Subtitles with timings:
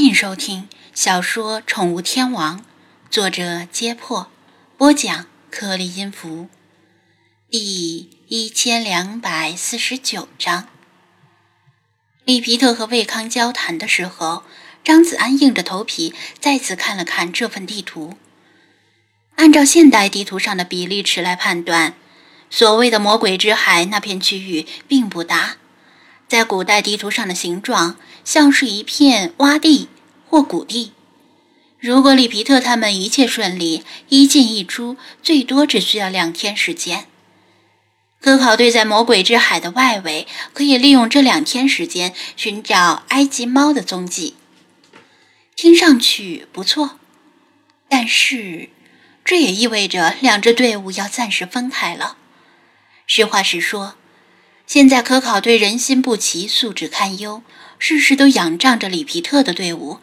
[0.00, 2.60] 欢迎收听小说《宠物天王》，
[3.10, 4.30] 作者：揭破，
[4.78, 6.48] 播讲：颗粒音符，
[7.50, 10.68] 第一千两百四十九章。
[12.24, 14.44] 利皮特和魏康交谈的时候，
[14.82, 18.16] 张子安硬着头皮再次看了看这份地图。
[19.34, 21.92] 按照现代地图上的比例尺来判断，
[22.48, 25.56] 所谓的魔鬼之海那片区域并不大。
[26.26, 29.88] 在古代地图上的形状像是一片洼地
[30.28, 30.92] 或谷地。
[31.78, 37.06] 如果里皮特他们一切顺利，一进一出，最多只需要两天时间。
[38.20, 44.36] 科考队在魔鬼之海的外围，可以利用这两天时间寻找埃及猫的踪迹。
[45.56, 46.98] 听上去不错，
[47.88, 48.68] 但是
[49.24, 52.18] 这也意味着两支队伍要暂时分开了。
[53.06, 53.94] 实话实说。
[54.66, 57.42] 现在科考队人心不齐，素质堪忧，
[57.80, 59.98] 事事都仰仗着里皮特的队伍，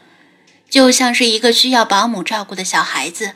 [0.68, 3.36] 就像是一个需要保姆照顾的小孩子，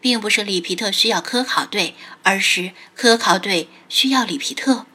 [0.00, 4.86] 并不是里皮特需要科考队，而是科考队需要里皮特。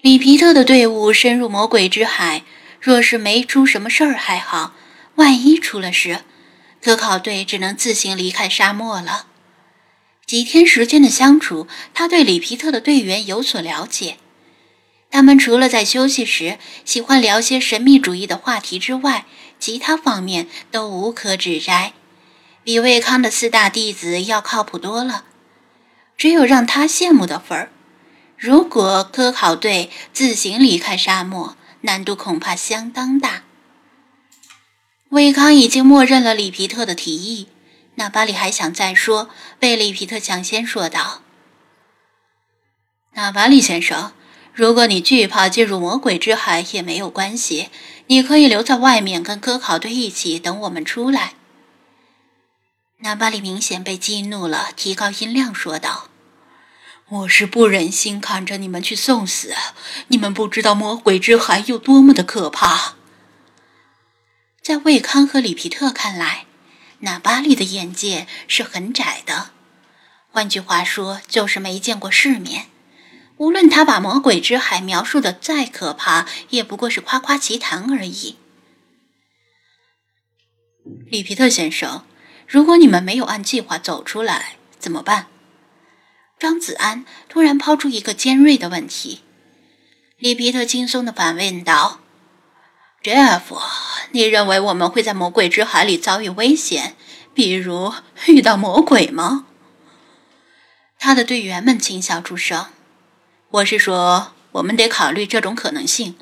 [0.00, 2.44] 里皮特的队伍深入魔鬼之海，
[2.80, 4.74] 若是没出什么事儿还好，
[5.16, 6.20] 万一出了事，
[6.80, 9.26] 科考队只能自行离开沙漠了。
[10.24, 14.18] 几天时间的相处，他对里皮特的队员有所了解。
[15.12, 19.26] 他们除了在休息时喜欢聊些神秘主义的话题之外，
[19.60, 21.92] 其他方面都无可指摘，
[22.64, 25.26] 比魏康的四大弟子要靠谱多了。
[26.16, 27.70] 只有让他羡慕的份儿。
[28.38, 33.42] 如果科考队自行离开沙漠，难度恐怕相当大。
[35.10, 37.48] 魏康已经默认了里皮特的提议。
[37.96, 41.20] 纳巴里还想再说，被里皮特抢先说道
[43.12, 44.12] ：“纳巴里先生，
[44.54, 47.70] 如果你惧怕进入魔鬼之海也没有关系，
[48.06, 51.34] 你可以留在外面跟科考队一起等我们出来。”
[53.04, 56.08] 纳巴里明显被激怒了，提高音量说道
[57.08, 59.54] ：“我是不忍心看着你们去送死，
[60.08, 62.94] 你们不知道魔鬼之海有多么的可怕。”
[64.62, 66.46] 在魏康和里皮特看来。
[67.04, 69.50] 纳巴利的眼界是很窄的，
[70.30, 72.66] 换句话说，就是没见过世面。
[73.42, 78.36] 无论他把魔鬼之海描述的再可怕，也不过是夸夸其谈而已。
[81.10, 82.04] 里皮特先生，
[82.46, 85.26] 如果你们没有按计划走出来，怎么办？
[86.38, 89.22] 张子安突然抛出一个尖锐的问题。
[90.18, 91.98] 里皮特轻松的反问道
[93.02, 93.42] ：“Jeff。”
[94.14, 96.94] 你认为我们会在魔鬼之海里遭遇危险，
[97.34, 97.92] 比如
[98.28, 99.46] 遇到魔鬼吗？
[100.96, 102.66] 他的队员们轻笑出声。
[103.52, 106.16] 我是说，我们得考虑这种可能性。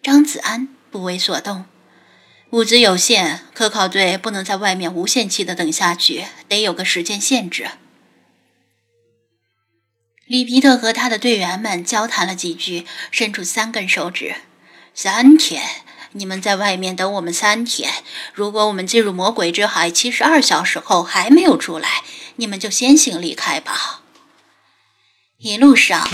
[0.00, 1.64] 张子安不为所动。
[2.50, 7.70] 物资有限，科考队不能在外面无限期的等下去，得有个时间限制。
[10.26, 14.36] 里皮特和他的队员们交谈了几句，伸出三根手指：
[14.94, 15.60] 三天。
[16.12, 17.92] 你们在外面等我们三天。
[18.32, 22.04] 如果我们进入魔鬼之海七十二小时后还没有出来，
[22.36, 24.02] 你们就先行离开吧。
[25.38, 26.08] 一路上，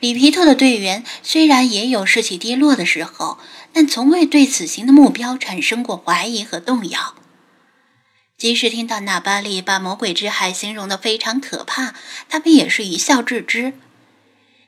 [0.00, 3.38] 里皮特的队员虽然也有士气低落的时候，
[3.72, 7.14] 但从未对此行的目标产生过怀疑和动摇。
[8.36, 11.94] 即使听到纳巴利把魔鬼之海形容的非常可怕，
[12.28, 13.72] 他们也是一笑置之。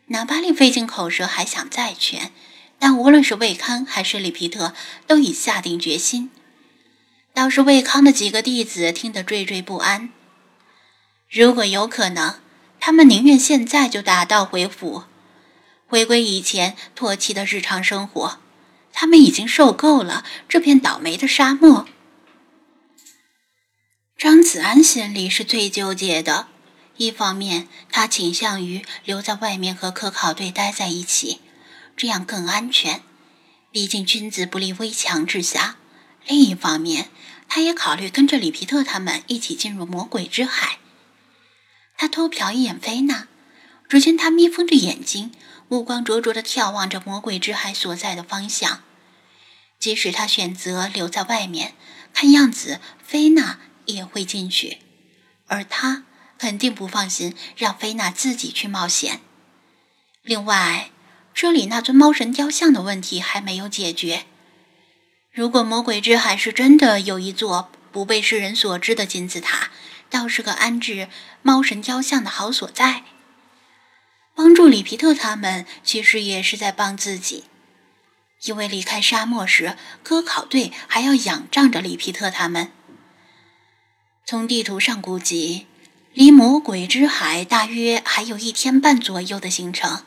[0.06, 2.32] 纳巴利费尽口舌，还想再劝。
[2.80, 4.74] 但无论是魏康还是里皮特，
[5.06, 6.30] 都已下定决心。
[7.32, 10.08] 倒是魏康的几个弟子听得惴惴不安。
[11.30, 12.40] 如果有可能，
[12.80, 15.04] 他们宁愿现在就打道回府，
[15.90, 18.38] 回归以前唾弃的日常生活。
[18.92, 21.88] 他们已经受够了这片倒霉的沙漠。
[24.16, 26.46] 张子安心里是最纠结的。
[26.96, 31.40] 一方面，他倾向于留在外面和科考队待在一起。
[31.96, 33.02] 这样更安全，
[33.72, 35.76] 毕竟君子不立危墙之下。
[36.24, 37.08] 另一方面，
[37.48, 40.78] 他也考虑跟着里皮特他们一起进入魔鬼之海。
[41.96, 43.26] 他偷瞟一眼菲娜，
[43.88, 45.32] 只见她眯缝着眼睛，
[45.70, 48.82] 目光灼灼地眺望着魔鬼之海所在的方向。
[49.78, 51.74] 即使他选择留在外面，
[52.12, 54.78] 看样子菲娜也会进去，
[55.46, 56.02] 而他
[56.36, 59.20] 肯定不放心让菲娜自己去冒险。
[60.22, 60.90] 另外，
[61.32, 64.24] 这里那尊猫神雕像的问题还没有解决。
[65.30, 69.70] 如果魔鬼之海是真的有一座不被世人所知的金字塔，
[70.10, 71.08] 倒是个安置
[71.42, 73.04] 猫神雕像的好所在。
[74.34, 77.44] 帮助里皮特他们，其实也是在帮自己。
[78.44, 82.72] 因为离开沙漠时，科考队还要仰仗着里皮特他们。
[84.24, 85.66] 从地图上估计，
[86.14, 90.04] 离魔鬼之海大约还有一天半左右的行程。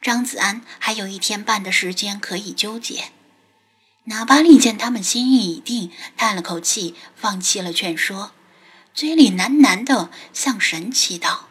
[0.00, 3.06] 张子安还有一天半的时间可以纠结。
[4.04, 8.32] 纳巴利见他们心意已定，叹了口气，放弃了劝说，
[8.94, 11.49] 嘴里喃喃地向神祈祷。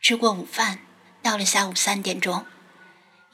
[0.00, 0.80] 吃过午饭，
[1.22, 2.46] 到了下午三点钟，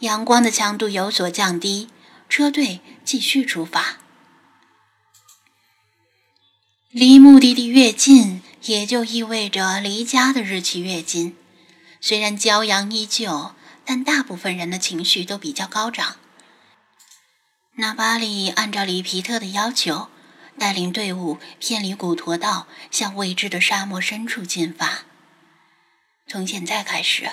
[0.01, 1.89] 阳光的强度有所降低，
[2.29, 3.99] 车队继续出发。
[6.91, 11.37] 离目的地越近，也就意味着离家的日期越近。
[12.01, 13.53] 虽然骄阳依旧。
[13.89, 16.17] 但大部分人的情绪都比较高涨。
[17.77, 20.09] 纳巴里按照里皮特的要求，
[20.59, 25.05] 带领队伍偏离古陀道，向未知的沙漠深处进发。
[26.29, 27.33] 从现在开始，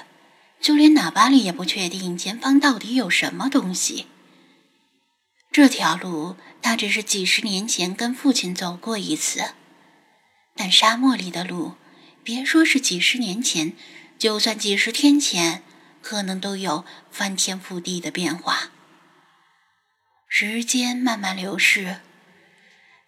[0.62, 4.08] 就连纳巴里也不确定前方到底有什么东西。
[5.52, 9.54] 这条路他只是几十年前跟父亲走过一次，
[10.56, 11.74] 但沙漠里的路，
[12.24, 13.74] 别说是几十年前，
[14.18, 15.64] 就算几十天前。
[16.04, 18.72] 可能都有翻天覆地的变化。
[20.28, 22.02] 时间慢慢流逝，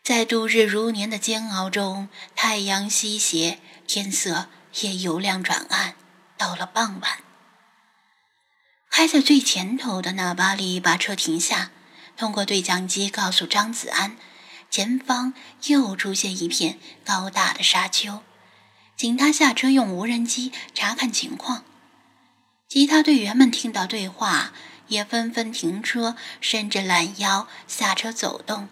[0.02, 2.08] 在度日如年的煎熬中，
[2.38, 4.48] 太阳西斜，天色
[4.82, 5.96] 也由亮转暗。
[6.38, 7.20] 到了傍晚，
[8.92, 11.72] 开在最前头的那巴里把车停下，
[12.18, 14.18] 通过对讲机告诉张子安，
[14.70, 15.34] 前方
[15.68, 18.22] 又出现一片高大的沙丘，
[18.98, 21.64] 请他下车用无人机查看情况。
[22.68, 24.52] 其他队员们听到对话，
[24.88, 28.68] 也纷纷停车，伸着懒腰下车走动。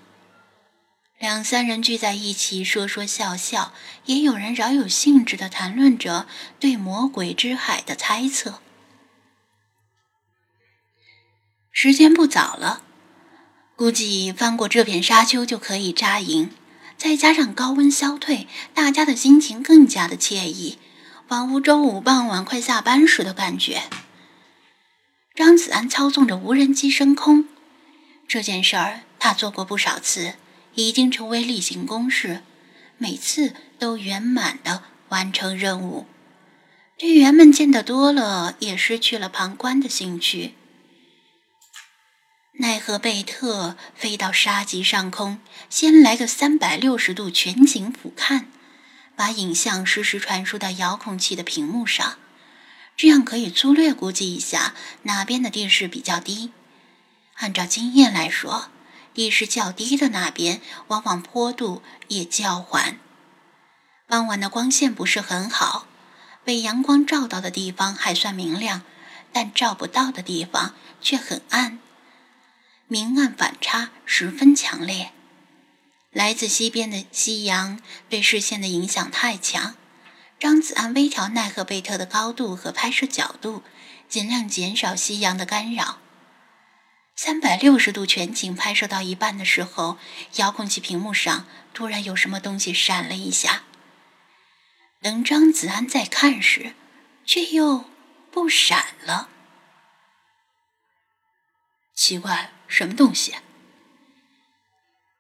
[1.24, 3.74] 两三人聚在一起说说笑笑，
[4.08, 6.28] 也有人饶有兴致地谈论着
[6.60, 8.60] 对魔鬼之海的猜测。
[11.72, 12.82] 时间不早了，
[13.78, 16.52] 估计翻过这片沙丘就可以扎营。
[16.98, 20.78] 再加上高温消退，大家的心情更加的惬意。
[21.30, 23.84] 仿佛周五傍晚快下班时的感觉。
[25.34, 27.48] 张子安操纵着无人机升空，
[28.28, 30.36] 这件事儿他做过不少次，
[30.76, 32.42] 已经成为例行公事，
[32.98, 36.06] 每次都圆满的完成任务。
[36.98, 40.54] 队员们见得多了，也失去了旁观的兴趣。
[42.60, 45.40] 奈何贝特飞到沙棘上空，
[45.70, 48.46] 先来个三百六十度全景俯瞰。
[49.16, 52.18] 把影像实时传输到遥控器的屏幕上，
[52.98, 54.74] 这样可以粗略估计一下
[55.04, 56.52] 哪边的地势比较低。
[57.36, 58.70] 按照经验来说，
[59.14, 63.00] 地势较低的那边往往坡度也较缓。
[64.08, 65.88] 傍晚的光线不是很好，
[66.44, 68.82] 被阳光照到的地方还算明亮，
[69.32, 71.80] 但照不到的地方却很暗，
[72.88, 75.12] 明暗反差十分强烈。
[76.12, 79.76] 来自西边的夕阳对视线的影响太强，
[80.40, 83.64] 张子安微调奈何贝特的高度和拍摄角度，
[84.08, 85.98] 尽量减少夕阳的干扰。
[87.16, 89.98] 三百六十度全景拍摄到一半的时候，
[90.38, 93.64] 遥控器屏幕上突然有什么东西闪了一下。
[95.02, 96.74] 等张子安再看时，
[97.26, 97.86] 却又
[98.32, 99.30] 不闪了。
[101.94, 103.36] 奇怪，什么东西？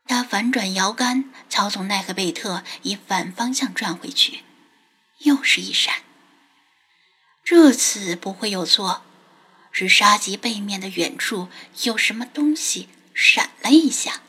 [0.05, 4.43] 他反转摇杆，操纵奈何贝特以反方向转回去，
[5.19, 6.03] 又是一闪。
[7.43, 9.03] 这次不会有错，
[9.73, 11.49] 是沙棘背面的远处
[11.83, 14.21] 有什么东西闪了一下。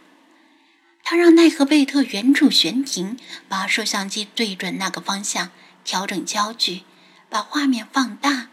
[1.05, 5.53] 他让奈何贝特原处悬停，把摄像机对准那个方向，
[5.85, 6.83] 调整焦距，
[7.29, 8.49] 把画面放大。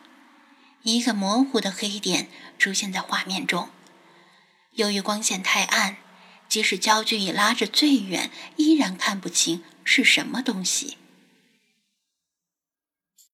[0.83, 2.27] 一个模糊的黑点
[2.60, 3.69] 出现在画面中，
[4.74, 5.98] 由于光线太暗。
[6.50, 10.98] 即使焦距已拉至最远，依然看不清是什么东西。